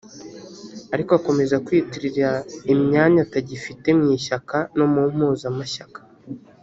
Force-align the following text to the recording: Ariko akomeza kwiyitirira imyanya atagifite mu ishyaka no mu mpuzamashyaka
Ariko 0.93 1.11
akomeza 1.19 1.61
kwiyitirira 1.65 2.29
imyanya 2.73 3.19
atagifite 3.27 3.87
mu 3.99 4.07
ishyaka 4.17 4.57
no 4.77 4.85
mu 4.93 5.01
mpuzamashyaka 5.15 5.99